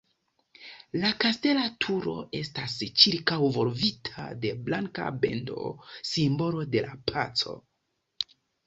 La 1.03 1.11
kastela 1.23 1.65
turo 1.85 2.15
estas 2.41 2.79
ĉirkaŭvolvita 3.03 4.27
de 4.47 4.55
blanka 4.71 5.13
bendo, 5.27 5.71
simbolo 6.15 6.69
de 6.75 6.87
la 6.91 7.01
paco. 7.15 7.61